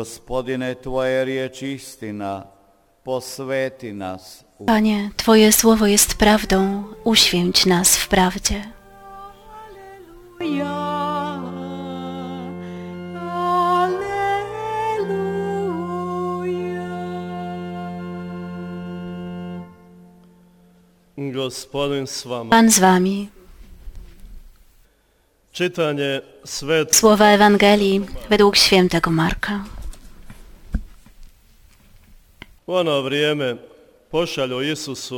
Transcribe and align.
Gospodine, 0.00 0.74
Tvoje 0.74 1.24
riječ 1.24 1.62
istina, 1.62 2.46
posveti 3.04 3.92
nas 3.92 4.44
u 4.58 4.66
Panie, 4.66 5.10
Twoje 5.16 5.52
słowo 5.52 5.86
jest 5.86 6.14
prawdą, 6.14 6.84
uświęć 7.04 7.66
nas 7.66 7.96
w 7.96 8.08
prawdzie. 8.08 8.64
Pan 22.50 22.70
z 22.70 22.78
Wami. 22.78 23.28
Svet 26.44 26.96
Słowa 26.96 27.26
Ewangelii 27.26 28.06
według 28.30 28.56
świętego 28.56 29.10
Marka. 29.10 29.64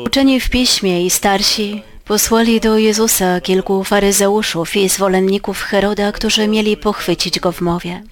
Uczeni 0.06 0.40
w 0.40 0.50
piśmie 0.50 1.06
i 1.06 1.10
starsi 1.10 1.82
posłali 2.04 2.60
do 2.60 2.78
Jezusa 2.78 3.40
kilku 3.40 3.84
faryzeuszów 3.84 4.76
i 4.76 4.88
zwolenników 4.88 5.62
Heroda, 5.62 6.12
którzy 6.12 6.48
mieli 6.48 6.76
pochwycić 6.76 7.40
go 7.40 7.52
w 7.52 7.60
mowie. 7.60 8.02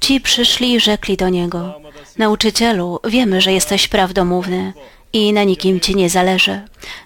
Ci 0.00 0.20
przyszli 0.20 0.74
i 0.74 0.80
rzekli 0.80 1.16
do 1.16 1.28
niego: 1.28 1.80
Nauczycielu, 2.18 3.00
wiemy, 3.04 3.40
że 3.40 3.52
jesteś 3.52 3.88
prawdomówny 3.88 4.72
i 5.12 5.32
na 5.32 5.44
nikim 5.44 5.80
ci 5.80 5.96
nie 5.96 6.10
zależy, 6.10 6.60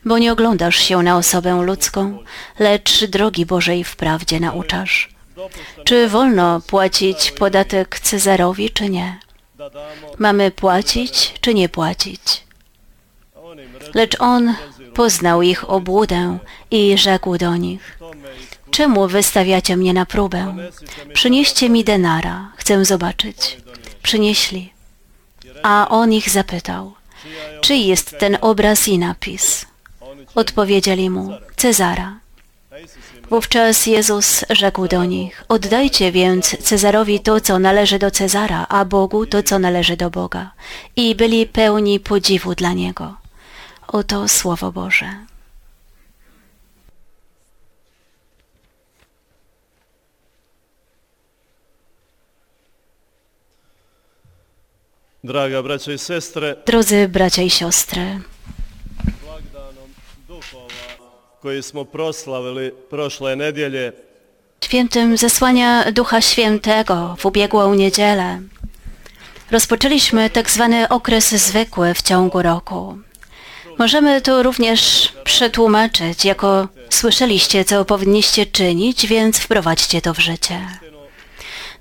bo 0.04 0.18
nie 0.18 0.32
oglądasz 0.32 0.76
się 0.76 1.02
na 1.02 1.16
osobę 1.16 1.62
ludzką, 1.62 2.18
lecz 2.58 3.04
drogi 3.04 3.46
Bożej 3.46 3.84
wprawdzie 3.84 4.40
nauczasz. 4.40 5.08
Czy 5.84 6.08
wolno 6.08 6.60
płacić 6.66 7.30
podatek 7.30 8.00
Cezarowi, 8.00 8.70
czy 8.70 8.88
nie? 8.88 9.27
Mamy 10.18 10.50
płacić, 10.50 11.34
czy 11.40 11.54
nie 11.54 11.68
płacić? 11.68 12.44
Lecz 13.94 14.20
on 14.20 14.54
poznał 14.94 15.42
ich 15.42 15.70
obłudę 15.70 16.38
i 16.70 16.98
rzekł 16.98 17.38
do 17.38 17.56
nich, 17.56 17.98
czemu 18.70 19.08
wystawiacie 19.08 19.76
mnie 19.76 19.94
na 19.94 20.06
próbę? 20.06 20.56
Przynieście 21.12 21.70
mi 21.70 21.84
denara, 21.84 22.52
chcę 22.56 22.84
zobaczyć. 22.84 23.56
Przynieśli. 24.02 24.72
A 25.62 25.88
on 25.90 26.12
ich 26.12 26.30
zapytał, 26.30 26.92
czyj 27.60 27.86
jest 27.86 28.18
ten 28.18 28.38
obraz 28.40 28.88
i 28.88 28.98
napis? 28.98 29.66
Odpowiedzieli 30.34 31.10
mu, 31.10 31.32
Cezara. 31.56 32.18
Wówczas 33.30 33.86
Jezus 33.86 34.44
rzekł 34.50 34.88
do 34.88 35.04
nich, 35.04 35.44
oddajcie 35.48 36.12
więc 36.12 36.56
Cezarowi 36.62 37.20
to, 37.20 37.40
co 37.40 37.58
należy 37.58 37.98
do 37.98 38.10
Cezara, 38.10 38.66
a 38.68 38.84
Bogu 38.84 39.26
to, 39.26 39.42
co 39.42 39.58
należy 39.58 39.96
do 39.96 40.10
Boga. 40.10 40.52
I 40.96 41.14
byli 41.14 41.46
pełni 41.46 42.00
podziwu 42.00 42.54
dla 42.54 42.72
Niego. 42.72 43.16
Oto 43.88 44.28
Słowo 44.28 44.72
Boże. 44.72 45.14
Drodzy 56.66 57.08
bracia 57.08 57.42
i 57.42 57.50
siostry, 57.50 58.20
koji 61.42 61.62
smo 61.62 61.84
proslavili 61.84 62.72
prošle 62.90 63.36
nedjelje, 63.36 63.92
świętym 64.64 65.16
zesłania 65.16 65.92
Ducha 65.92 66.20
Świętego 66.20 67.16
w 67.18 67.26
ubiegłą 67.26 67.74
niedzielę 67.74 68.40
rozpoczęliśmy 69.50 70.30
tak 70.30 70.50
zwany 70.50 70.88
okres 70.88 71.30
zwykły 71.30 71.94
w 71.94 72.02
ciągu 72.02 72.42
roku. 72.42 72.98
Możemy 73.78 74.20
to 74.20 74.42
również 74.42 75.12
przetłumaczyć 75.24 76.24
jako 76.24 76.68
słyszeliście, 76.90 77.64
co 77.64 77.84
powinniście 77.84 78.46
czynić, 78.46 79.06
więc 79.06 79.38
wprowadźcie 79.38 80.02
to 80.02 80.14
w 80.14 80.18
życie. 80.18 80.87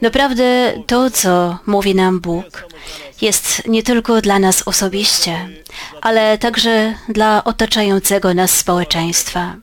Naprawdę 0.01 0.73
to, 0.87 1.09
co 1.09 1.57
mówi 1.65 1.95
nam 1.95 2.19
Bóg, 2.19 2.65
jest 3.21 3.67
nie 3.67 3.83
tylko 3.83 4.21
dla 4.21 4.39
nas 4.39 4.63
osobiście, 4.65 5.49
ale 6.01 6.37
także 6.37 6.93
dla 7.09 7.43
otaczającego 7.43 8.33
nas 8.33 8.51
społeczeństwa. 8.51 9.55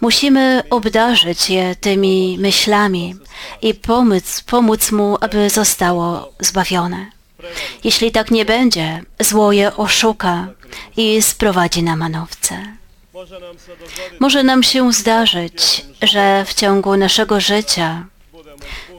Musimy 0.00 0.62
obdarzyć 0.70 1.50
je 1.50 1.76
tymi 1.76 2.38
myślami 2.40 3.14
i 3.62 3.74
pomóc, 3.74 4.42
pomóc 4.46 4.92
mu, 4.92 5.16
aby 5.20 5.50
zostało 5.50 6.32
zbawione. 6.40 7.06
Jeśli 7.84 8.12
tak 8.12 8.30
nie 8.30 8.44
będzie, 8.44 9.02
zło 9.20 9.52
je 9.52 9.76
oszuka 9.76 10.48
i 10.96 11.22
sprowadzi 11.22 11.82
na 11.82 11.96
manowce. 11.96 12.76
Może 14.20 14.42
nam 14.42 14.62
się 14.62 14.92
zdarzyć, 14.92 15.84
że 16.02 16.44
w 16.44 16.54
ciągu 16.54 16.96
naszego 16.96 17.40
życia 17.40 18.06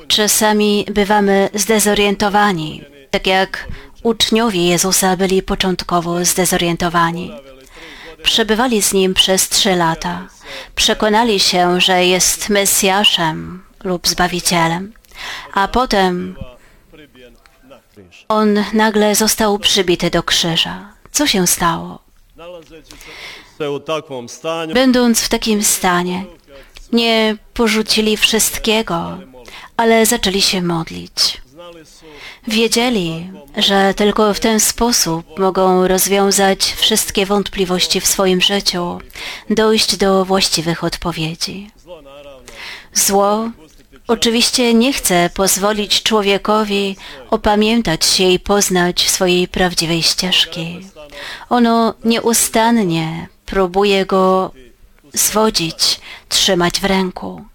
czasami 0.07 0.85
bywamy 0.91 1.49
zdezorientowani, 1.53 2.83
tak 3.11 3.27
jak 3.27 3.67
uczniowie 4.03 4.67
Jezusa 4.67 5.17
byli 5.17 5.41
początkowo 5.41 6.25
zdezorientowani. 6.25 7.31
Przebywali 8.23 8.81
z 8.81 8.93
Nim 8.93 9.13
przez 9.13 9.49
trzy 9.49 9.75
lata. 9.75 10.27
Przekonali 10.75 11.39
się, 11.39 11.81
że 11.81 12.05
jest 12.05 12.49
Mesjaszem 12.49 13.63
lub 13.83 14.07
Zbawicielem, 14.07 14.93
a 15.53 15.67
potem. 15.67 16.35
On 18.27 18.63
nagle 18.73 19.15
został 19.15 19.59
przybity 19.59 20.09
do 20.09 20.23
krzyża. 20.23 20.93
Co 21.11 21.27
się 21.27 21.47
stało? 21.47 21.99
Będąc 24.73 25.21
w 25.21 25.29
takim 25.29 25.63
stanie, 25.63 26.25
nie 26.91 27.37
porzucili 27.53 28.17
wszystkiego, 28.17 29.17
ale 29.77 30.05
zaczęli 30.05 30.41
się 30.41 30.61
modlić. 30.61 31.41
Wiedzieli, 32.47 33.29
że 33.57 33.93
tylko 33.93 34.33
w 34.33 34.39
ten 34.39 34.59
sposób 34.59 35.39
mogą 35.39 35.87
rozwiązać 35.87 36.73
wszystkie 36.77 37.25
wątpliwości 37.25 38.01
w 38.01 38.07
swoim 38.07 38.41
życiu, 38.41 38.99
dojść 39.49 39.97
do 39.97 40.25
właściwych 40.25 40.83
odpowiedzi. 40.83 41.71
Zło 42.93 43.49
oczywiście 44.07 44.73
nie 44.73 44.93
chce 44.93 45.29
pozwolić 45.33 46.03
człowiekowi 46.03 46.95
opamiętać 47.29 48.05
się 48.05 48.23
i 48.23 48.39
poznać 48.39 49.09
swojej 49.09 49.47
prawdziwej 49.47 50.03
ścieżki. 50.03 50.79
Ono 51.49 51.93
nieustannie 52.05 53.27
próbuje 53.45 54.05
go 54.05 54.51
zwodzić, 55.13 55.99
trzymać 56.29 56.79
w 56.79 56.85
ręku. 56.85 57.45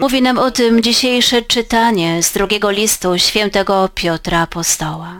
Mówi 0.00 0.22
nam 0.22 0.38
o 0.38 0.50
tym 0.50 0.82
dzisiejsze 0.82 1.42
czytanie 1.42 2.22
z 2.22 2.32
drugiego 2.32 2.70
listu 2.70 3.18
świętego 3.18 3.88
Piotra 3.94 4.40
Apostoła. 4.40 5.16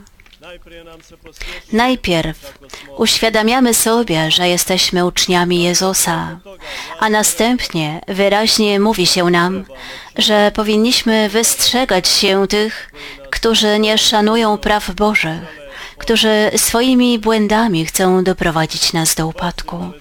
Najpierw 1.73 2.59
uświadamiamy 2.97 3.75
sobie, 3.75 4.31
że 4.31 4.49
jesteśmy 4.49 5.07
uczniami 5.07 5.63
Jezusa, 5.63 6.41
a 6.99 7.09
następnie 7.09 8.01
wyraźnie 8.09 8.81
mówi 8.81 9.07
się 9.07 9.25
nam, 9.31 9.65
że 10.19 10.53
powinniśmy 10.55 11.29
wystrzegać 11.29 12.09
się 12.09 12.47
tych, 12.47 12.91
którzy 13.31 13.79
nie 13.79 13.99
szanują 13.99 14.59
praw 14.59 14.91
Bożych, 14.95 15.59
którzy 15.99 16.51
swoimi 16.57 17.19
błędami 17.19 17.87
chcą 17.87 18.25
doprowadzić 18.25 18.93
nas 18.93 19.15
do 19.15 19.27
upadku. 19.27 19.93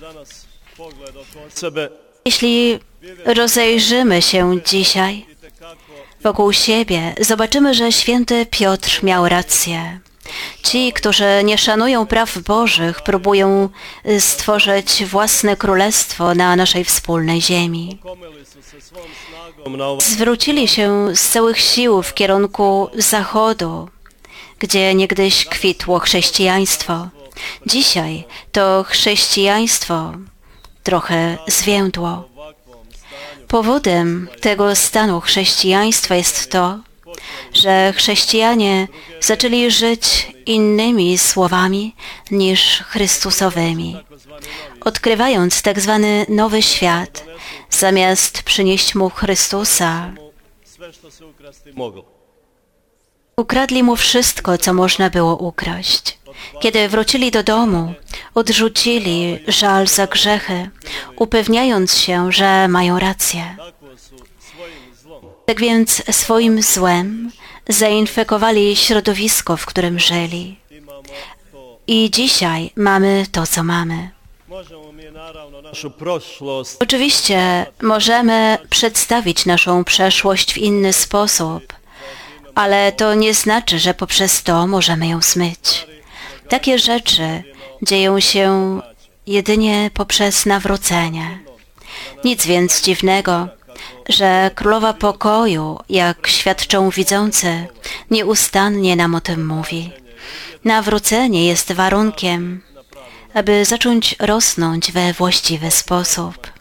Jeśli 2.25 2.79
rozejrzymy 3.25 4.21
się 4.21 4.59
dzisiaj 4.65 5.25
wokół 6.21 6.53
siebie, 6.53 7.15
zobaczymy, 7.19 7.73
że 7.73 7.91
święty 7.91 8.45
Piotr 8.45 9.03
miał 9.03 9.29
rację. 9.29 9.99
Ci, 10.63 10.93
którzy 10.93 11.43
nie 11.43 11.57
szanują 11.57 12.05
praw 12.05 12.37
Bożych, 12.37 13.01
próbują 13.01 13.69
stworzyć 14.19 15.05
własne 15.05 15.57
królestwo 15.57 16.35
na 16.35 16.55
naszej 16.55 16.83
wspólnej 16.83 17.41
ziemi. 17.41 17.99
Zwrócili 19.99 20.67
się 20.67 21.15
z 21.15 21.29
całych 21.29 21.59
sił 21.59 22.01
w 22.01 22.13
kierunku 22.13 22.89
zachodu, 22.97 23.89
gdzie 24.59 24.95
niegdyś 24.95 25.45
kwitło 25.45 25.99
chrześcijaństwo. 25.99 27.07
Dzisiaj 27.65 28.23
to 28.51 28.85
chrześcijaństwo 28.87 30.13
trochę 30.89 31.37
zwiędło. 31.47 32.29
Powodem 33.47 34.27
tego 34.41 34.75
stanu 34.75 35.21
chrześcijaństwa 35.21 36.15
jest 36.15 36.51
to, 36.51 36.79
że 37.53 37.93
chrześcijanie 37.93 38.87
zaczęli 39.21 39.71
żyć 39.71 40.31
innymi 40.45 41.17
słowami 41.17 41.95
niż 42.31 42.83
Chrystusowymi. 42.83 43.97
Odkrywając 44.81 45.61
tak 45.61 45.79
zwany 45.79 46.25
nowy 46.29 46.61
świat, 46.61 47.23
zamiast 47.69 48.43
przynieść 48.43 48.95
mu 48.95 49.09
Chrystusa. 49.09 50.11
Ukradli 53.37 53.83
mu 53.83 53.95
wszystko, 53.95 54.57
co 54.57 54.73
można 54.73 55.09
było 55.09 55.37
ukraść. 55.37 56.18
Kiedy 56.59 56.89
wrócili 56.89 57.31
do 57.31 57.43
domu, 57.43 57.93
odrzucili 58.33 59.39
żal 59.47 59.87
za 59.87 60.07
grzechy, 60.07 60.69
upewniając 61.15 61.97
się, 61.97 62.31
że 62.31 62.67
mają 62.67 62.99
rację. 62.99 63.55
Tak 65.45 65.59
więc 65.59 66.03
swoim 66.11 66.61
złem 66.61 67.31
zainfekowali 67.69 68.75
środowisko, 68.75 69.57
w 69.57 69.65
którym 69.65 69.99
żyli. 69.99 70.59
I 71.87 72.11
dzisiaj 72.11 72.71
mamy 72.75 73.25
to, 73.31 73.47
co 73.47 73.63
mamy. 73.63 74.09
Oczywiście 76.79 77.65
możemy 77.81 78.57
przedstawić 78.69 79.45
naszą 79.45 79.83
przeszłość 79.83 80.53
w 80.53 80.57
inny 80.57 80.93
sposób, 80.93 81.73
ale 82.55 82.91
to 82.91 83.13
nie 83.13 83.33
znaczy, 83.33 83.79
że 83.79 83.93
poprzez 83.93 84.43
to 84.43 84.67
możemy 84.67 85.07
ją 85.07 85.21
zmyć. 85.21 85.87
Takie 86.49 86.79
rzeczy 86.79 87.43
dzieją 87.81 88.19
się 88.19 88.79
jedynie 89.27 89.91
poprzez 89.93 90.45
nawrócenie. 90.45 91.39
Nic 92.23 92.45
więc 92.45 92.81
dziwnego, 92.81 93.47
że 94.09 94.51
Królowa 94.55 94.93
Pokoju, 94.93 95.79
jak 95.89 96.27
świadczą 96.27 96.89
widzący, 96.89 97.67
nieustannie 98.11 98.95
nam 98.95 99.15
o 99.15 99.21
tym 99.21 99.47
mówi. 99.47 99.91
Nawrócenie 100.65 101.47
jest 101.47 101.71
warunkiem, 101.71 102.61
aby 103.33 103.65
zacząć 103.65 104.15
rosnąć 104.19 104.91
we 104.91 105.13
właściwy 105.13 105.71
sposób. 105.71 106.51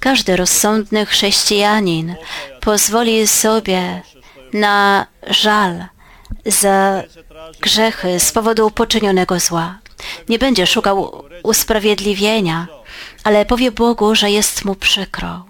Każdy 0.00 0.36
rozsądny 0.36 1.06
chrześcijanin 1.06 2.14
pozwoli 2.60 3.26
sobie 3.26 4.02
na 4.52 5.06
żal 5.26 5.84
za 6.46 7.02
grzechy 7.60 8.20
z 8.20 8.32
powodu 8.32 8.70
poczynionego 8.70 9.40
zła. 9.40 9.78
Nie 10.28 10.38
będzie 10.38 10.66
szukał 10.66 11.24
usprawiedliwienia, 11.42 12.66
ale 13.24 13.46
powie 13.46 13.70
Bogu, 13.70 14.14
że 14.14 14.30
jest 14.30 14.64
mu 14.64 14.74
przykro 14.74 15.44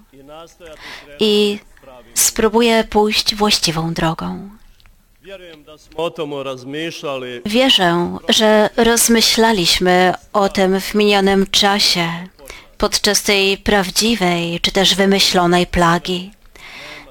i 1.21 1.59
spróbuje 2.15 2.85
pójść 2.85 3.35
właściwą 3.35 3.95
drogą. 3.95 4.51
Wierzę, 7.47 8.19
że 8.29 8.71
rozmyślaliśmy 8.77 10.15
o 10.33 10.49
tym 10.49 10.81
w 10.81 10.95
minionym 10.95 11.47
czasie, 11.51 12.09
podczas 12.79 13.23
tej 13.23 13.59
prawdziwej 13.59 14.61
czy 14.61 14.71
też 14.73 14.95
wymyślonej 14.95 15.67
plagi. 15.67 16.31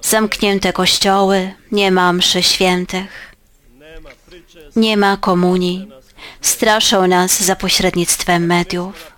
Zamknięte 0.02 0.74
kościoły, 0.74 1.54
nie 1.72 1.92
ma 1.92 2.14
mszy 2.14 2.44
świętych, 2.44 3.35
nie 4.76 4.98
ma 4.98 5.18
komunii, 5.18 5.88
straszą 6.42 7.08
nas 7.08 7.44
za 7.44 7.56
pośrednictwem 7.56 8.46
mediów. 8.46 9.12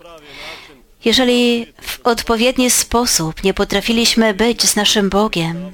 Jeżeli 1.05 1.65
w 1.81 1.99
odpowiedni 2.03 2.69
sposób 2.69 3.43
nie 3.43 3.53
potrafiliśmy 3.53 4.33
być 4.33 4.63
z 4.63 4.75
naszym 4.75 5.09
Bogiem, 5.09 5.71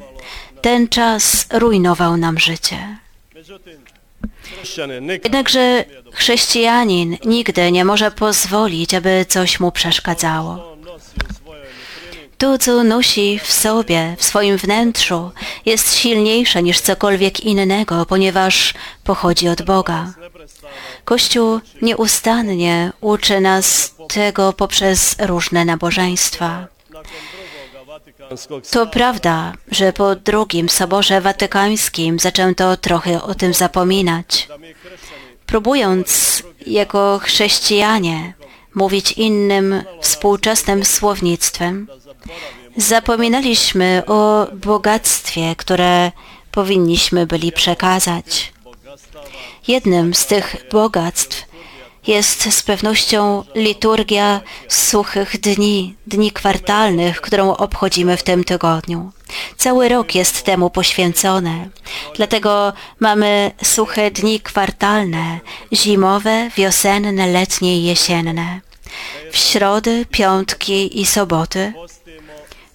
ten 0.62 0.88
czas 0.88 1.48
rujnował 1.54 2.18
nam 2.18 2.40
życie. 2.40 2.98
Jednakże 5.24 5.86
chrześcijanin 6.12 7.18
nigdy 7.26 7.72
nie 7.72 7.86
może 7.86 8.12
pozwolić, 8.12 8.94
aby 8.94 9.26
coś 9.30 9.60
mu 9.60 9.72
przeszkadzało. 9.72 10.74
on 10.74 10.82
nosi 10.82 11.16
u 11.30 11.34
svojoj 11.34 11.68
nutrini 11.68 12.30
To, 12.44 12.58
co 12.58 12.84
nosi 12.84 13.40
w 13.40 13.52
sobie, 13.54 14.16
w 14.18 14.24
swoim 14.24 14.58
wnętrzu, 14.58 15.32
jest 15.66 15.96
silniejsze 15.96 16.64
niż 16.64 16.82
cokolwiek 16.82 17.40
innego, 17.40 18.06
ponieważ 18.06 18.74
pochodzi 19.04 19.48
od 19.48 19.62
Boga. 19.62 20.14
Kościół 21.06 21.60
nieustannie 21.82 22.92
uczy 23.02 23.42
nas 23.42 23.96
tego 24.14 24.54
poprzez 24.54 25.16
różne 25.20 25.66
nabożeństwa. 25.66 26.68
To 28.72 28.88
prawda, 28.88 29.54
że 29.72 29.94
po 29.94 30.16
drugim 30.16 30.70
Soborze 30.70 31.22
Watykańskim 31.22 32.20
zaczęto 32.20 32.78
trochę 32.78 33.24
o 33.24 33.36
tym 33.36 33.54
zapominać. 33.54 34.48
Próbując 35.46 36.44
jako 36.68 37.20
chrześcijanie 37.24 38.34
mówić 38.76 39.12
innym 39.12 39.84
współczesnym 40.02 40.86
słownictwem, 40.86 41.88
zapominaliśmy 42.78 44.04
o 44.08 44.48
bogactwie, 44.54 45.56
które 45.56 46.12
powinniśmy 46.52 47.26
byli 47.28 47.52
przekazać. 47.52 48.54
Jednym 49.68 50.14
z 50.14 50.26
tych 50.26 50.56
bogactw 50.72 51.53
jest 52.08 52.54
z 52.54 52.64
pewnością 52.64 53.44
liturgia 53.56 54.42
suchych 54.68 55.40
dni, 55.40 55.96
dni 56.08 56.32
kwartalnych, 56.32 57.22
którą 57.22 57.56
obchodzimy 57.58 58.18
w 58.18 58.24
tym 58.24 58.44
tygodniu. 58.44 59.12
Cały 59.58 59.90
rok 59.90 60.16
jest 60.16 60.44
temu 60.44 60.70
poświęcony. 60.70 61.70
Dlatego 62.16 62.74
mamy 63.00 63.52
suche 63.64 64.12
dni 64.12 64.40
kwartalne, 64.40 65.40
zimowe, 65.74 66.50
wiosenne, 66.58 67.28
letnie 67.28 67.78
i 67.78 67.84
jesienne. 67.84 68.62
W 69.32 69.38
środy, 69.38 70.06
piątki 70.12 71.02
i 71.02 71.06
soboty 71.06 71.74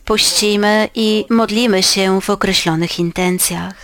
pościmy 0.09 0.89
i 0.95 1.25
modlimy 1.31 1.83
się 1.83 2.21
w 2.21 2.31
określonych 2.31 2.99
intencjach. 2.99 3.75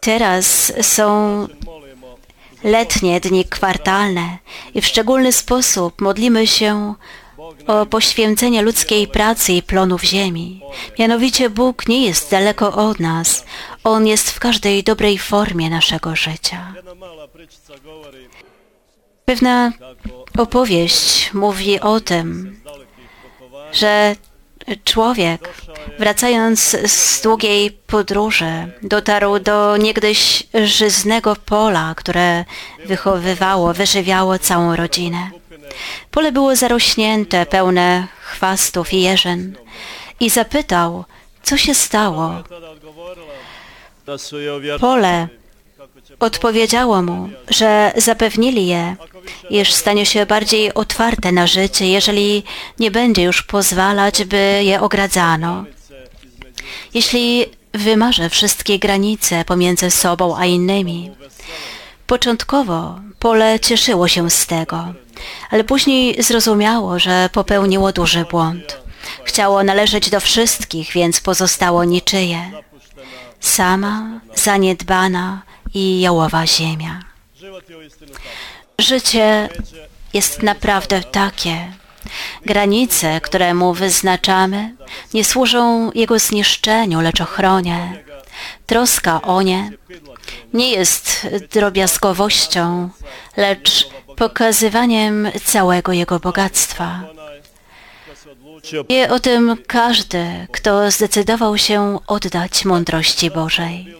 Teraz 0.00 0.72
są 0.82 1.46
letnie 2.64 3.20
dni 3.20 3.44
kwartalne 3.44 4.38
i 4.74 4.80
w 4.80 4.86
szczególny 4.86 5.32
sposób 5.32 6.00
modlimy 6.00 6.46
się 6.46 6.94
o 7.66 7.86
poświęcenie 7.86 8.62
ludzkiej 8.62 9.08
pracy 9.08 9.52
i 9.52 9.62
plonów 9.62 10.02
ziemi. 10.02 10.62
Mianowicie 10.98 11.50
Bóg 11.50 11.88
nie 11.88 12.06
jest 12.06 12.30
daleko 12.30 12.72
od 12.72 13.00
nas. 13.00 13.44
On 13.84 14.06
jest 14.06 14.30
w 14.30 14.40
każdej 14.40 14.82
dobrej 14.82 15.18
formie 15.18 15.70
naszego 15.70 16.16
życia. 16.16 16.74
Pewna 19.24 19.72
opowieść 20.38 21.34
mówi 21.34 21.80
o 21.80 22.00
tym, 22.00 22.60
że 23.72 24.16
człowiek, 24.84 25.48
wracając 25.98 26.76
z 26.86 27.22
długiej 27.22 27.70
podróży, 27.70 28.72
dotarł 28.82 29.38
do 29.38 29.76
niegdyś 29.76 30.42
żyznego 30.64 31.36
pola, 31.36 31.94
które 31.96 32.44
wychowywało, 32.86 33.74
wyżywiało 33.74 34.38
całą 34.38 34.76
rodzinę. 34.76 35.30
Pole 36.10 36.32
było 36.32 36.56
zarośnięte, 36.56 37.46
pełne 37.46 38.06
chwastów 38.20 38.92
i 38.92 39.02
jeżyn 39.02 39.56
i 40.20 40.30
zapytał, 40.30 41.04
co 41.42 41.56
się 41.56 41.74
stało. 41.74 42.42
Pole 44.80 45.28
odpowiedziało 46.20 47.02
mu, 47.02 47.28
że 47.50 47.92
zapewnili 47.96 48.66
je, 48.66 48.96
iż 49.50 49.72
stanie 49.72 50.06
się 50.06 50.26
bardziej 50.26 50.74
otwarte 50.74 51.32
na 51.32 51.46
życie, 51.46 51.88
jeżeli 51.88 52.42
nie 52.78 52.90
będzie 52.90 53.22
już 53.22 53.42
pozwalać, 53.42 54.24
by 54.24 54.60
je 54.64 54.80
ogradzano. 54.80 55.64
Jeśli 56.94 57.46
wymarzę 57.72 58.30
wszystkie 58.30 58.78
granice 58.78 59.44
pomiędzy 59.44 59.90
sobą 59.90 60.36
a 60.36 60.46
innymi. 60.46 61.10
Początkowo 62.06 63.00
pole 63.18 63.60
cieszyło 63.60 64.08
się 64.08 64.30
z 64.30 64.46
tego, 64.46 64.94
ale 65.50 65.64
później 65.64 66.22
zrozumiało, 66.22 66.98
że 66.98 67.30
popełniło 67.32 67.92
duży 67.92 68.24
błąd. 68.30 68.78
Chciało 69.24 69.64
należeć 69.64 70.10
do 70.10 70.20
wszystkich, 70.20 70.92
więc 70.92 71.20
pozostało 71.20 71.84
niczyje. 71.84 72.50
Sama, 73.40 74.20
zaniedbana 74.34 75.42
i 75.74 76.00
jałowa 76.00 76.46
ziemia. 76.46 77.02
Życie 78.78 79.48
jest 80.14 80.42
naprawdę 80.42 81.00
takie. 81.02 81.72
Granice, 82.46 83.20
które 83.20 83.54
mu 83.54 83.74
wyznaczamy, 83.74 84.74
nie 85.14 85.24
służą 85.24 85.92
jego 85.92 86.18
zniszczeniu, 86.18 87.00
lecz 87.00 87.20
ochronie. 87.20 88.04
Troska 88.66 89.22
o 89.22 89.42
nie 89.42 89.70
nie 90.54 90.70
jest 90.70 91.26
drobiazgowością, 91.50 92.90
lecz 93.36 93.90
pokazywaniem 94.16 95.28
całego 95.44 95.92
jego 95.92 96.20
bogactwa. 96.20 97.00
Wie 98.88 99.10
o 99.10 99.20
tym 99.20 99.56
każdy, 99.66 100.46
kto 100.52 100.90
zdecydował 100.90 101.58
się 101.58 101.98
oddać 102.06 102.64
mądrości 102.64 103.30
Bożej. 103.30 103.94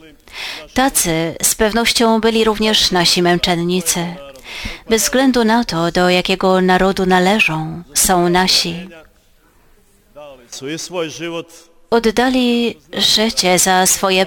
Tacy 0.75 1.35
z 1.43 1.55
pewnością 1.55 2.21
byli 2.21 2.45
również 2.45 2.91
nasi 2.91 3.23
męczennicy. 3.23 4.07
Bez 4.89 5.03
względu 5.03 5.45
na 5.45 5.65
to, 5.65 5.93
do 5.93 6.11
jakiego 6.11 6.61
narodu 6.61 7.07
należą, 7.07 7.83
są 7.95 8.29
nasi. 8.29 8.89
oddali 11.91 12.77
życie 12.93 13.59
za 13.59 13.87
swoje 13.87 14.27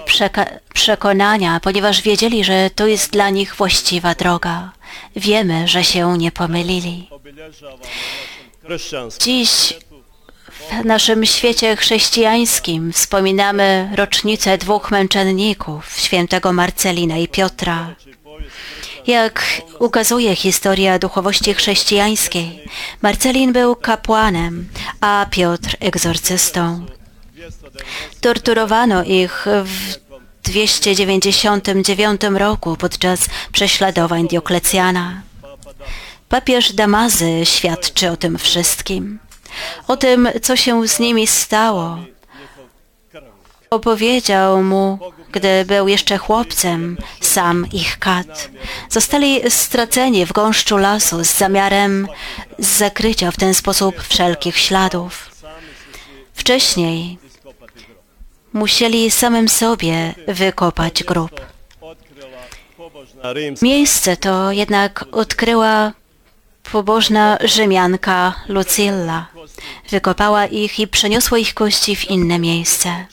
przekonania, 0.74 1.60
ponieważ 1.60 2.01
wiedzieli, 2.01 2.44
że 2.44 2.70
to 2.75 2.88
jest 2.88 3.12
dla 3.12 3.30
nich 3.30 3.56
właściwa 3.56 4.15
droga. 4.15 4.72
Wiemy, 5.15 5.68
że 5.68 5.84
się 5.84 6.18
nie 6.18 6.32
pomylili. 6.32 7.10
Dziś 9.20 9.74
w 10.70 10.86
naszym 10.86 11.25
świecie 11.25 11.75
chrześcijańskim 11.75 12.94
wspominamy 12.94 13.89
rocznicę 13.96 14.58
dwóch 14.58 14.91
męczenników, 14.91 15.94
świętego 15.98 16.53
Marcelina 16.53 17.18
i 17.18 17.27
Piotra. 17.27 17.96
Jak 19.08 19.62
ukazuje 19.80 20.36
historia 20.36 21.00
duchowości 21.00 21.53
chrześcijańskiej, 21.53 22.63
Marcelin 23.01 23.53
był 23.53 23.75
kapłanem, 23.75 24.68
a 25.01 25.25
Piotr 25.32 25.75
egzorcystą. 25.80 26.86
Torturowano 28.22 29.03
ich 29.03 29.46
w 29.63 29.96
299 30.44 32.22
roku 32.34 32.77
podczas 32.77 33.20
prześladowań 33.51 34.27
Dioklecjana. 34.27 35.22
Papież 36.30 36.74
Damazy 36.74 37.41
świadczy 37.44 38.12
o 38.12 38.18
tym 38.18 38.38
wszystkim, 38.38 39.20
o 39.88 39.98
tym, 39.98 40.29
co 40.41 40.55
się 40.55 40.88
z 40.88 41.00
nimi 41.00 41.27
stało. 41.27 41.98
Opowiedział 43.70 44.63
mu, 44.63 45.00
gdy 45.31 45.65
był 45.65 45.88
jeszcze 45.88 46.17
chłopcem, 46.17 46.98
sam 47.22 47.65
ich 47.74 48.00
kat. 48.00 48.50
Zostali 48.89 49.51
straceni 49.51 50.25
w 50.25 50.34
gąszczu 50.34 50.77
lasu 50.77 51.24
z 51.24 51.38
zamiarem 51.38 52.08
zakrycia 52.60 53.31
w 53.31 53.38
ten 53.38 53.53
sposób 53.53 54.01
wszelkich 54.01 54.58
śladów. 54.58 55.31
Wcześniej 56.34 57.17
musieli 58.53 59.12
samym 59.12 59.50
sobie 59.50 60.13
wykopać 60.27 61.03
grób. 61.03 61.41
Miejsce 63.62 64.17
to 64.17 64.51
jednak 64.51 65.05
odkryła 65.12 65.91
pobożna 66.63 67.38
Rzymianka 67.44 68.34
Lucilla. 68.48 69.27
Wykopała 69.89 70.46
ich 70.46 70.80
i 70.80 70.88
przeniosła 70.88 71.38
ich 71.38 71.53
kości 71.53 71.96
w 71.96 72.10
inne 72.10 72.39
miejsce. 72.39 73.06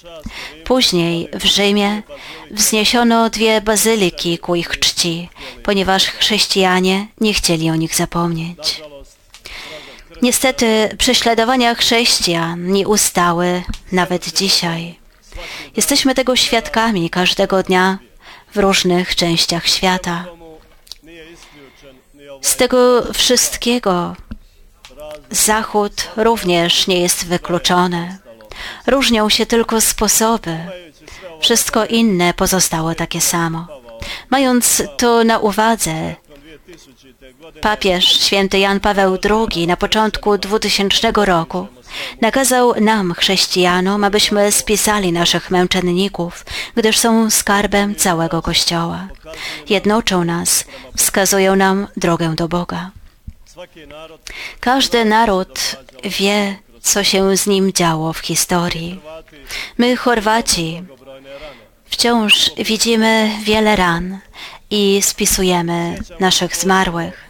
Później 0.64 1.28
w 1.34 1.44
Rzymie 1.44 2.02
wzniesiono 2.50 3.30
dwie 3.30 3.60
bazyliki 3.60 4.38
ku 4.38 4.54
ich 4.54 4.78
czci, 4.78 5.28
ponieważ 5.62 6.04
chrześcijanie 6.06 7.06
nie 7.20 7.34
chcieli 7.34 7.70
o 7.70 7.74
nich 7.74 7.94
zapomnieć. 7.94 8.82
Niestety 10.22 10.88
prześladowania 10.98 11.74
chrześcijan 11.74 12.72
nie 12.72 12.88
ustały 12.88 13.62
nawet 13.92 14.32
dzisiaj. 14.32 14.98
Jesteśmy 15.76 16.14
tego 16.14 16.36
świadkami 16.36 17.10
każdego 17.10 17.62
dnia 17.62 17.98
w 18.54 18.58
różnych 18.58 19.16
częściach 19.16 19.68
świata. 19.68 20.37
Z 22.40 22.56
tego 22.56 23.02
wszystkiego 23.12 24.16
Zachód 25.30 25.92
również 26.16 26.86
nie 26.86 27.00
jest 27.00 27.26
wykluczony. 27.26 28.18
Różnią 28.86 29.28
się 29.28 29.46
tylko 29.46 29.80
sposoby. 29.80 30.58
Wszystko 31.40 31.86
inne 31.86 32.34
pozostało 32.34 32.94
takie 32.94 33.20
samo. 33.20 33.66
Mając 34.30 34.82
to 34.96 35.24
na 35.24 35.38
uwadze, 35.38 36.14
papież 37.60 38.04
święty 38.04 38.58
Jan 38.58 38.80
Paweł 38.80 39.18
II 39.30 39.66
na 39.66 39.76
początku 39.76 40.38
2000 40.38 41.12
roku 41.14 41.66
nakazał 42.20 42.80
nam, 42.80 43.14
chrześcijanom, 43.14 44.04
abyśmy 44.04 44.52
spisali 44.52 45.12
naszych 45.12 45.50
męczenników, 45.50 46.44
gdyż 46.74 46.98
są 46.98 47.30
skarbem 47.30 47.94
całego 47.94 48.42
Kościoła. 48.42 49.08
Jednoczą 49.68 50.24
nas, 50.24 50.64
wskazują 50.96 51.56
nam 51.56 51.86
drogę 51.96 52.34
do 52.34 52.48
Boga. 52.48 52.90
Każdy 54.60 55.04
naród 55.04 55.76
wie, 56.04 56.56
co 56.80 57.04
się 57.04 57.36
z 57.36 57.46
nim 57.46 57.72
działo 57.72 58.12
w 58.12 58.18
historii. 58.18 59.00
My, 59.78 59.96
Chorwaci, 59.96 60.82
wciąż 61.84 62.50
widzimy 62.56 63.30
wiele 63.44 63.76
ran 63.76 64.18
i 64.70 65.02
spisujemy 65.02 65.98
naszych 66.20 66.56
zmarłych. 66.56 67.24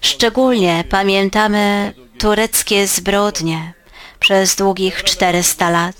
Szczególnie 0.00 0.84
pamiętamy 0.90 1.92
tureckie 2.18 2.86
zbrodnie 2.86 3.72
przez 4.20 4.56
długich 4.56 5.04
400 5.04 5.70
lat, 5.70 5.96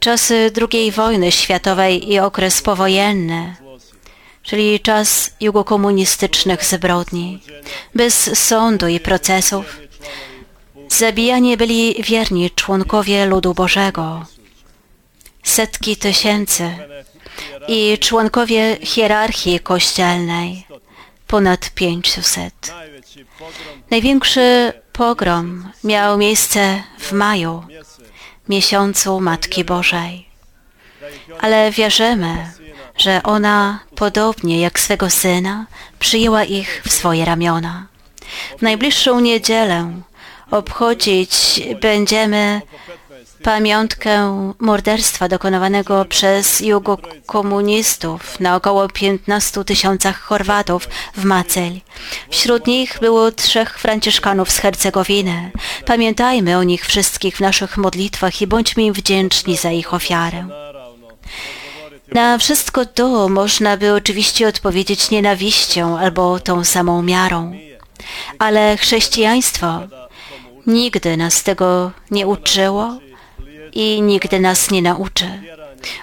czasy 0.00 0.50
II 0.72 0.92
wojny 0.92 1.32
światowej 1.32 2.12
i 2.12 2.18
okres 2.18 2.62
powojenny, 2.62 3.56
czyli 4.42 4.80
czas 4.80 5.30
jugokomunistycznych 5.40 6.64
zbrodni, 6.64 7.42
bez 7.94 8.38
sądu 8.38 8.88
i 8.88 9.00
procesów. 9.00 9.80
Zabijani 10.88 11.56
byli 11.56 12.02
wierni 12.02 12.50
członkowie 12.50 13.26
ludu 13.26 13.54
Bożego, 13.54 14.26
setki 15.42 15.96
tysięcy 15.96 16.70
i 17.68 17.98
członkowie 17.98 18.76
hierarchii 18.82 19.60
kościelnej, 19.60 20.66
ponad 21.26 21.70
pięćset. 21.70 22.74
Największy 23.90 24.72
pogrom 24.92 25.72
miał 25.84 26.18
miejsce 26.18 26.82
w 26.98 27.12
maju, 27.12 27.64
miesiącu 28.48 29.20
Matki 29.20 29.64
Bożej. 29.64 30.28
Ale 31.40 31.70
wierzymy, 31.70 32.52
że 32.96 33.22
ona, 33.22 33.78
podobnie 33.94 34.60
jak 34.60 34.80
swego 34.80 35.10
syna, 35.10 35.66
przyjęła 35.98 36.44
ich 36.44 36.82
w 36.84 36.92
swoje 36.92 37.24
ramiona. 37.24 37.86
W 38.58 38.62
najbliższą 38.62 39.20
niedzielę 39.20 40.02
obchodzić 40.50 41.60
będziemy 41.80 42.62
pamiątkę 43.42 44.52
morderstwa 44.58 45.28
dokonanego 45.28 46.04
przez 46.04 46.60
jugokomunistów 46.60 48.40
na 48.40 48.56
około 48.56 48.88
15 48.88 49.64
tysiącach 49.64 50.20
Chorwatów 50.20 50.88
w 51.16 51.24
Macel. 51.24 51.80
Wśród 52.30 52.66
nich 52.66 52.98
było 53.00 53.32
trzech 53.32 53.78
Franciszkanów 53.78 54.50
z 54.50 54.58
Hercegowiny. 54.58 55.50
Pamiętajmy 55.86 56.58
o 56.58 56.62
nich 56.62 56.86
wszystkich 56.86 57.36
w 57.36 57.40
naszych 57.40 57.76
modlitwach 57.76 58.42
i 58.42 58.46
bądźmy 58.46 58.82
im 58.82 58.92
wdzięczni 58.92 59.56
za 59.56 59.70
ich 59.70 59.94
ofiarę. 59.94 60.46
Na 62.12 62.38
wszystko 62.38 62.86
to 62.86 63.28
można 63.28 63.76
by 63.76 63.94
oczywiście 63.94 64.48
odpowiedzieć 64.48 65.10
nienawiścią 65.10 65.98
albo 65.98 66.40
tą 66.40 66.64
samą 66.64 67.02
miarą. 67.02 67.52
Ale 68.38 68.76
chrześcijaństwo 68.76 69.80
nigdy 70.66 71.16
nas 71.16 71.42
tego 71.42 71.90
nie 72.10 72.26
uczyło 72.26 72.98
i 73.72 74.02
nigdy 74.02 74.40
nas 74.40 74.70
nie 74.70 74.82
nauczy. 74.82 75.42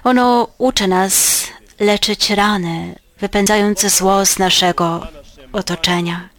Ono 0.04 0.48
uczy 0.58 0.88
nas 0.88 1.46
leczyć 1.80 2.30
rany, 2.30 2.96
wypędzając 3.20 3.86
zło 3.86 4.26
z 4.26 4.40
naszego 4.40 5.08
otoczenia. 5.54 6.30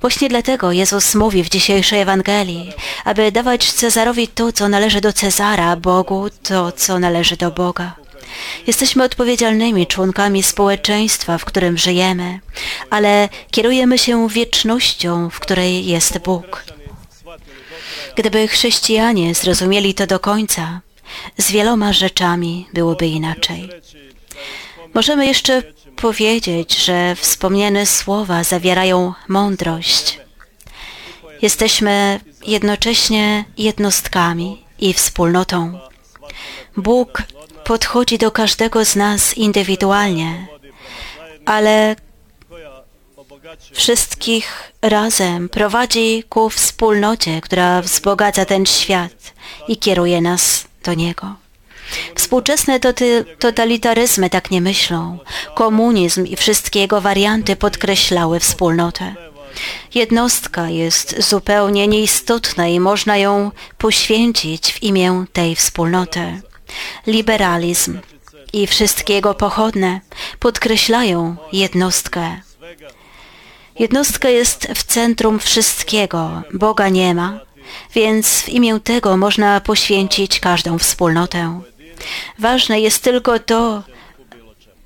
Właśnie 0.00 0.28
dlatego 0.28 0.72
Jezus 0.72 1.14
mówi 1.14 1.44
w 1.44 1.48
dzisiejszej 1.48 2.00
Ewangelii, 2.00 2.72
aby 3.04 3.32
dawać 3.32 3.72
Cezarowi 3.72 4.28
to, 4.28 4.52
co 4.52 4.68
należy 4.68 5.00
do 5.00 5.12
Cezara, 5.12 5.76
Bogu 5.76 6.30
to, 6.42 6.72
co 6.72 6.98
należy 6.98 7.36
do 7.36 7.50
Boga. 7.50 7.94
Jesteśmy 8.66 9.04
odpowiedzialnymi 9.04 9.86
członkami 9.86 10.42
społeczeństwa, 10.42 11.38
w 11.38 11.44
którym 11.44 11.78
żyjemy, 11.78 12.40
ale 12.90 13.28
kierujemy 13.50 13.98
się 13.98 14.28
wiecznością, 14.28 15.30
w 15.30 15.40
której 15.40 15.86
jest 15.86 16.18
Bóg. 16.18 16.64
Gdyby 18.16 18.48
chrześcijanie 18.48 19.34
zrozumieli 19.34 19.94
to 19.94 20.06
do 20.06 20.18
końca, 20.20 20.80
z 21.38 21.50
wieloma 21.50 21.92
rzeczami 21.92 22.68
byłoby 22.72 23.06
inaczej. 23.06 23.70
Możemy 24.94 25.26
jeszcze 25.26 25.62
powiedzieć, 25.96 26.84
że 26.84 27.14
wspomniane 27.16 27.86
słowa 27.86 28.44
zawierają 28.44 29.14
mądrość. 29.28 30.20
Jesteśmy 31.42 32.20
jednocześnie 32.46 33.44
jednostkami 33.58 34.64
i 34.78 34.94
wspólnotą. 34.94 35.80
Bóg 36.76 37.22
podchodzi 37.64 38.18
do 38.18 38.30
każdego 38.30 38.84
z 38.84 38.96
nas 38.96 39.36
indywidualnie, 39.36 40.46
ale 41.46 41.96
wszystkich 43.72 44.72
razem 44.82 45.48
prowadzi 45.48 46.24
ku 46.28 46.50
wspólnocie, 46.50 47.40
która 47.40 47.82
wzbogaca 47.82 48.44
ten 48.44 48.66
świat 48.66 49.32
i 49.68 49.76
kieruje 49.76 50.20
nas 50.20 50.64
do 50.84 50.94
niego. 50.94 51.34
Współczesne 52.14 52.80
totalitaryzmy 53.38 54.30
tak 54.30 54.50
nie 54.50 54.60
myślą. 54.60 55.18
Komunizm 55.54 56.26
i 56.26 56.36
wszystkie 56.36 56.80
jego 56.80 57.00
warianty 57.00 57.56
podkreślały 57.56 58.40
wspólnotę. 58.40 59.14
Jednostka 59.94 60.68
jest 60.68 61.22
zupełnie 61.22 61.88
nieistotna 61.88 62.68
i 62.68 62.80
można 62.80 63.16
ją 63.16 63.50
poświęcić 63.78 64.72
w 64.72 64.82
imię 64.82 65.24
tej 65.32 65.56
wspólnoty. 65.56 66.40
Liberalizm 67.06 67.98
i 68.52 68.66
wszystkiego 68.66 69.34
pochodne 69.34 70.00
podkreślają 70.38 71.36
jednostkę. 71.52 72.47
Jednostka 73.78 74.28
jest 74.28 74.68
w 74.74 74.82
centrum 74.82 75.38
wszystkiego, 75.38 76.42
Boga 76.54 76.88
nie 76.88 77.14
ma, 77.14 77.40
więc 77.94 78.40
w 78.42 78.48
imię 78.48 78.80
tego 78.84 79.16
można 79.16 79.60
poświęcić 79.60 80.40
każdą 80.40 80.78
wspólnotę. 80.78 81.60
Ważne 82.38 82.80
jest 82.80 83.02
tylko 83.02 83.38
to, 83.38 83.82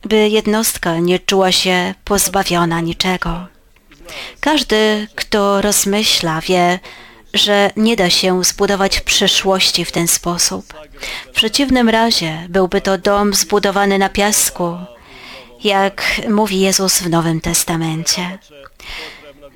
by 0.04 0.28
jednostka 0.28 0.98
nie 0.98 1.18
czuła 1.18 1.52
się 1.52 1.94
pozbawiona 2.04 2.80
niczego. 2.80 3.46
Każdy, 4.40 5.08
kto 5.14 5.60
rozmyśla, 5.60 6.40
wie, 6.40 6.78
że 7.34 7.70
nie 7.76 7.96
da 7.96 8.10
się 8.10 8.44
zbudować 8.44 9.00
przyszłości 9.00 9.84
w 9.84 9.92
ten 9.92 10.08
sposób. 10.08 10.74
W 11.26 11.34
przeciwnym 11.34 11.88
razie 11.88 12.46
byłby 12.48 12.80
to 12.80 12.98
dom 12.98 13.34
zbudowany 13.34 13.98
na 13.98 14.08
piasku, 14.08 14.78
jak 15.64 16.20
mówi 16.28 16.60
Jezus 16.60 16.98
w 16.98 17.10
Nowym 17.10 17.40
Testamencie. 17.40 18.38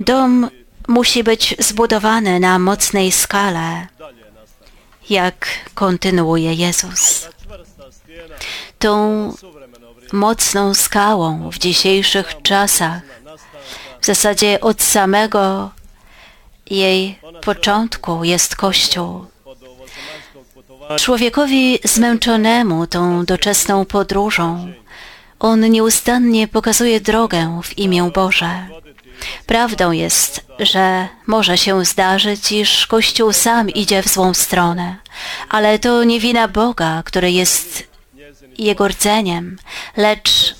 Dom 0.00 0.50
musi 0.88 1.24
być 1.24 1.54
zbudowany 1.58 2.40
na 2.40 2.58
mocnej 2.58 3.12
skale, 3.12 3.86
jak 5.10 5.46
kontynuuje 5.74 6.54
Jezus. 6.54 7.28
Tą 8.78 9.32
mocną 10.12 10.74
skałą 10.74 11.50
w 11.50 11.58
dzisiejszych 11.58 12.42
czasach, 12.42 13.02
w 14.00 14.06
zasadzie 14.06 14.60
od 14.60 14.82
samego 14.82 15.70
jej 16.70 17.18
początku 17.44 18.24
jest 18.24 18.56
Kościół. 18.56 19.26
Człowiekowi 20.96 21.78
zmęczonemu 21.84 22.86
tą 22.86 23.24
doczesną 23.24 23.84
podróżą, 23.84 24.72
on 25.38 25.70
nieustannie 25.70 26.48
pokazuje 26.48 27.00
drogę 27.00 27.60
w 27.64 27.78
imię 27.78 28.10
Boże. 28.14 28.66
Prawdą 29.46 29.92
jest, 29.92 30.46
że 30.58 31.08
może 31.26 31.58
się 31.58 31.84
zdarzyć, 31.84 32.52
iż 32.52 32.86
Kościół 32.86 33.32
sam 33.32 33.70
idzie 33.70 34.02
w 34.02 34.08
złą 34.08 34.34
stronę, 34.34 34.96
ale 35.48 35.78
to 35.78 36.04
nie 36.04 36.20
wina 36.20 36.48
Boga, 36.48 37.02
który 37.04 37.32
jest 37.32 37.88
Jego 38.58 38.88
rdzeniem, 38.88 39.56
lecz 39.96 40.54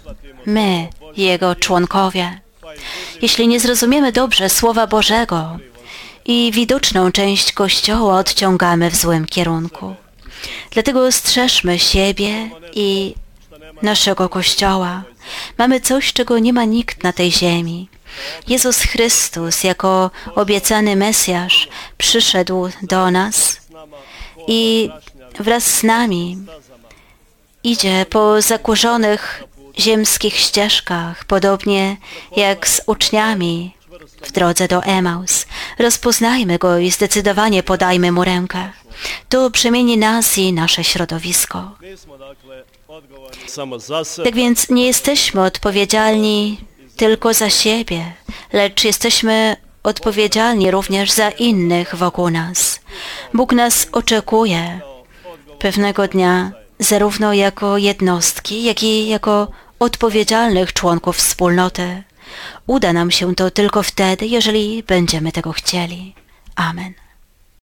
my, 0.46 0.88
Jego 1.16 1.54
członkowie. 1.54 2.40
Jeśli 3.22 3.48
nie 3.48 3.60
zrozumiemy 3.60 4.12
dobrze 4.12 4.48
Słowa 4.48 4.86
Bożego 4.86 5.58
i 6.24 6.52
widoczną 6.52 7.12
część 7.12 7.52
Kościoła 7.52 8.18
odciągamy 8.18 8.90
w 8.90 8.96
złym 8.96 9.26
kierunku. 9.26 9.94
Dlatego 10.70 11.12
strzeżmy 11.12 11.78
siebie 11.78 12.50
i 12.74 13.14
naszego 13.82 14.28
Kościoła. 14.28 15.02
Mamy 15.58 15.80
coś, 15.80 16.12
czego 16.12 16.38
nie 16.38 16.52
ma 16.52 16.64
nikt 16.64 17.02
na 17.02 17.12
tej 17.12 17.32
ziemi. 17.32 17.88
Jezus 18.48 18.80
Chrystus 18.80 19.64
jako 19.64 20.10
obiecany 20.34 20.96
Mesjasz 20.96 21.68
przyszedł 21.98 22.68
do 22.82 23.10
nas 23.10 23.60
i 24.48 24.90
wraz 25.40 25.64
z 25.64 25.82
nami 25.82 26.38
idzie 27.64 28.06
po 28.10 28.42
zakurzonych 28.42 29.44
ziemskich 29.78 30.36
ścieżkach, 30.36 31.24
podobnie 31.24 31.96
jak 32.36 32.68
z 32.68 32.80
uczniami 32.86 33.76
w 34.22 34.32
drodze 34.32 34.68
do 34.68 34.82
Emaus. 34.82 35.46
Rozpoznajmy 35.78 36.58
go 36.58 36.78
i 36.78 36.90
zdecydowanie 36.90 37.62
podajmy 37.62 38.12
mu 38.12 38.24
rękę. 38.24 38.70
To 39.28 39.50
przemieni 39.50 39.98
nas 39.98 40.38
i 40.38 40.52
nasze 40.52 40.84
środowisko. 40.84 41.70
Tak 44.24 44.34
więc 44.34 44.70
nie 44.70 44.86
jesteśmy 44.86 45.42
odpowiedzialni 45.42 46.60
tylko 46.96 47.34
za 47.34 47.50
siebie, 47.50 48.12
lecz 48.52 48.84
jesteśmy 48.84 49.56
odpowiedzialni 49.82 50.70
również 50.70 51.10
za 51.10 51.30
innych 51.30 51.94
wokół 51.94 52.30
nas. 52.30 52.80
Bóg 53.34 53.52
nas 53.52 53.88
oczekuje 53.92 54.80
pewnego 55.58 56.08
dnia 56.08 56.52
zarówno 56.78 57.32
jako 57.32 57.78
jednostki, 57.78 58.64
jak 58.64 58.82
i 58.82 59.08
jako 59.08 59.48
odpowiedzialnych 59.78 60.72
członków 60.72 61.16
wspólnoty. 61.16 62.02
Uda 62.66 62.92
nam 62.92 63.10
się 63.10 63.34
to 63.34 63.50
tylko 63.50 63.82
wtedy, 63.82 64.26
jeżeli 64.26 64.82
będziemy 64.82 65.32
tego 65.32 65.52
chcieli. 65.52 66.14
Amen. 66.56 67.05